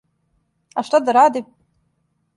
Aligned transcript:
А 0.77 0.85
шта 0.89 1.03
да 1.05 1.15
ради? 1.19 1.45